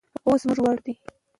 اوس 0.27 0.39
زموږ 0.43 0.59
وار 0.63 0.77
دی. 0.85 0.93